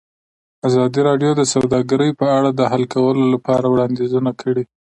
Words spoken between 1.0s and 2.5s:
راډیو د سوداګري په اړه